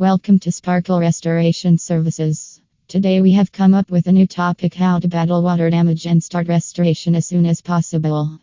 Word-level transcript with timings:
Welcome 0.00 0.38
to 0.40 0.52
Sparkle 0.52 1.00
Restoration 1.00 1.76
Services. 1.76 2.60
Today 2.86 3.20
we 3.20 3.32
have 3.32 3.50
come 3.50 3.74
up 3.74 3.90
with 3.90 4.06
a 4.06 4.12
new 4.12 4.28
topic 4.28 4.74
how 4.74 5.00
to 5.00 5.08
battle 5.08 5.42
water 5.42 5.70
damage 5.70 6.06
and 6.06 6.22
start 6.22 6.46
restoration 6.46 7.16
as 7.16 7.26
soon 7.26 7.44
as 7.46 7.60
possible. 7.60 8.38